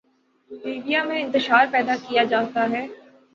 Libya 0.51 1.03
میں 1.03 1.21
انتشار 1.21 1.65
پیدا 1.71 1.95
کیا 2.07 2.23
جاتا 2.23 2.69
ہے۔ 2.71 2.85